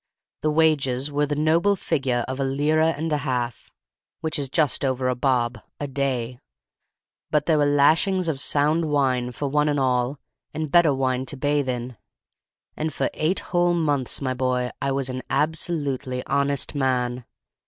The 0.41 0.49
wages 0.49 1.11
were 1.11 1.27
the 1.27 1.35
noble 1.35 1.75
figure 1.75 2.25
of 2.27 2.39
a 2.39 2.43
lira 2.43 2.87
and 2.87 3.13
a 3.13 3.17
half, 3.17 3.69
which 4.21 4.39
is 4.39 4.49
just 4.49 4.83
over 4.83 5.07
a 5.07 5.13
bob, 5.13 5.59
a 5.79 5.87
day, 5.87 6.39
but 7.29 7.45
there 7.45 7.59
were 7.59 7.67
lashings 7.67 8.27
of 8.27 8.39
sound 8.41 8.85
wine 8.89 9.31
for 9.31 9.47
one 9.47 9.69
and 9.69 9.79
all, 9.79 10.17
and 10.55 10.71
better 10.71 10.91
wine 10.91 11.27
to 11.27 11.37
bathe 11.37 11.69
in. 11.69 11.97
And 12.75 12.91
for 12.91 13.11
eight 13.13 13.41
whole 13.53 13.75
months, 13.75 14.21
my 14.21 14.33
boy, 14.33 14.71
I 14.81 14.91
was 14.91 15.07
an 15.07 15.21
absolutely 15.29 16.25
honest 16.25 16.73
man. 16.73 17.23